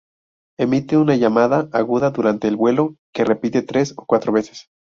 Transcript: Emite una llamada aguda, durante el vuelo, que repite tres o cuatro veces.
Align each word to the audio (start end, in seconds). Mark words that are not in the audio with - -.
Emite 0.57 0.97
una 0.97 1.15
llamada 1.15 1.69
aguda, 1.73 2.09
durante 2.09 2.47
el 2.47 2.55
vuelo, 2.55 2.95
que 3.13 3.23
repite 3.23 3.61
tres 3.61 3.93
o 3.97 4.03
cuatro 4.07 4.33
veces. 4.33 4.67